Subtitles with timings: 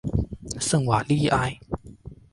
[0.59, 1.59] 圣瓦利埃。